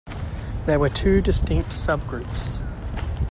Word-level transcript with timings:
There 0.65 0.79
were 0.79 0.89
two 0.89 1.21
distinct 1.21 1.69
subgroups. 1.69 2.63